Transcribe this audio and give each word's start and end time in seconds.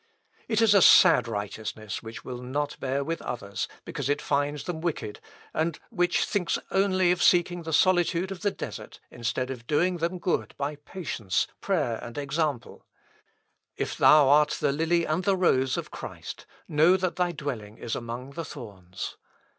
It 0.47 0.61
is 0.63 0.73
a 0.73 0.81
sad 0.81 1.27
righteousness 1.27 2.01
which 2.01 2.25
will 2.25 2.41
not 2.41 2.75
bear 2.79 3.03
with 3.03 3.21
others, 3.21 3.67
because 3.85 4.09
it 4.09 4.19
finds 4.19 4.63
them 4.63 4.81
wicked, 4.81 5.19
and 5.53 5.77
which 5.91 6.25
thinks 6.25 6.57
only 6.71 7.11
of 7.11 7.21
seeking 7.21 7.61
the 7.61 7.71
solitude 7.71 8.31
of 8.31 8.41
the 8.41 8.49
desert, 8.49 8.99
instead 9.11 9.51
of 9.51 9.67
doing 9.67 9.97
them 9.97 10.17
good 10.17 10.55
by 10.57 10.77
patience, 10.77 11.45
prayer, 11.59 11.99
and 12.01 12.17
example. 12.17 12.87
If 13.77 13.95
thou 13.95 14.27
art 14.27 14.57
the 14.59 14.71
lily 14.71 15.05
and 15.05 15.23
the 15.23 15.37
rose 15.37 15.77
of 15.77 15.91
Christ, 15.91 16.47
know 16.67 16.97
that 16.97 17.17
thy 17.17 17.31
dwelling 17.31 17.77
is 17.77 17.95
among 17.95 18.31
the 18.31 18.43
thorns. 18.43 19.17